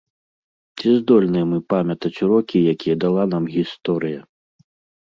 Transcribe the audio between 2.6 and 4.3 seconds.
якія дала нам гісторыя?